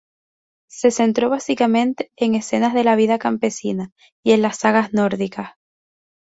Se 0.67 0.89
centró 0.89 1.29
básicamente 1.29 2.11
en 2.15 2.33
escenas 2.33 2.73
de 2.73 2.83
la 2.83 2.95
vida 2.95 3.19
campesina 3.19 3.91
y 4.23 4.31
en 4.31 4.41
las 4.41 4.57
sagas 4.57 4.93
nórdicas. 4.93 5.51